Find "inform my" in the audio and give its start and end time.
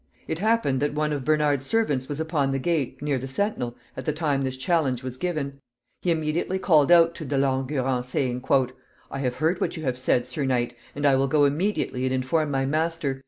12.15-12.65